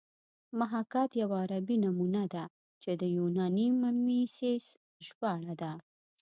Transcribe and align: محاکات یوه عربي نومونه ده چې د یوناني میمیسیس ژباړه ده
محاکات 0.59 1.09
یوه 1.21 1.35
عربي 1.43 1.75
نومونه 1.83 2.23
ده 2.33 2.43
چې 2.81 2.91
د 3.01 3.03
یوناني 3.17 3.67
میمیسیس 3.81 4.65
ژباړه 5.07 5.53
ده 5.61 5.71